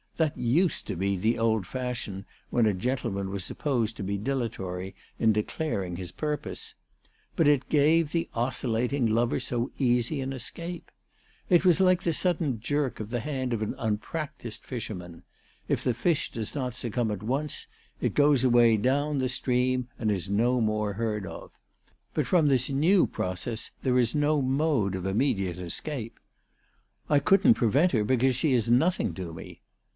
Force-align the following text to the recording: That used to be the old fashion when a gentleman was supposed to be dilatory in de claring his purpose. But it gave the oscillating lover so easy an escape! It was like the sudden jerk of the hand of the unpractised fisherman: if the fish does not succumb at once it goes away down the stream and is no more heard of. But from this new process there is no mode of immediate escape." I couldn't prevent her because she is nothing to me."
That 0.17 0.37
used 0.37 0.85
to 0.87 0.95
be 0.95 1.15
the 1.15 1.39
old 1.39 1.65
fashion 1.65 2.25
when 2.51 2.65
a 2.67 2.73
gentleman 2.75 3.29
was 3.31 3.43
supposed 3.43 3.97
to 3.97 4.03
be 4.03 4.17
dilatory 4.17 4.95
in 5.17 5.31
de 5.31 5.41
claring 5.41 5.95
his 5.95 6.11
purpose. 6.11 6.75
But 7.35 7.47
it 7.47 7.69
gave 7.69 8.11
the 8.11 8.29
oscillating 8.35 9.07
lover 9.07 9.39
so 9.39 9.71
easy 9.77 10.21
an 10.21 10.31
escape! 10.33 10.91
It 11.49 11.65
was 11.65 11.79
like 11.79 12.03
the 12.03 12.13
sudden 12.13 12.59
jerk 12.59 12.99
of 12.99 13.09
the 13.09 13.19
hand 13.19 13.53
of 13.53 13.59
the 13.61 13.75
unpractised 13.79 14.63
fisherman: 14.63 15.23
if 15.67 15.83
the 15.83 15.93
fish 15.93 16.31
does 16.31 16.53
not 16.53 16.75
succumb 16.75 17.09
at 17.09 17.23
once 17.23 17.65
it 17.99 18.13
goes 18.13 18.43
away 18.43 18.77
down 18.77 19.17
the 19.19 19.29
stream 19.29 19.87
and 19.97 20.11
is 20.11 20.29
no 20.29 20.59
more 20.61 20.93
heard 20.93 21.25
of. 21.27 21.51
But 22.13 22.27
from 22.27 22.47
this 22.47 22.69
new 22.69 23.05
process 23.07 23.71
there 23.81 23.99
is 23.99 24.13
no 24.13 24.41
mode 24.41 24.93
of 24.95 25.05
immediate 25.05 25.57
escape." 25.59 26.19
I 27.09 27.17
couldn't 27.19 27.55
prevent 27.55 27.91
her 27.93 28.03
because 28.03 28.35
she 28.35 28.53
is 28.53 28.69
nothing 28.69 29.13
to 29.15 29.31
me." 29.33 29.61